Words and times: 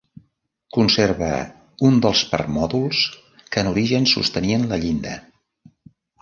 Conserva 0.77 1.27
un 1.89 1.99
dels 2.05 2.23
permòdols 2.31 3.03
que 3.49 3.63
en 3.65 3.71
origen 3.75 4.09
sostenien 4.15 4.67
la 4.73 4.81
llinda. 4.87 5.13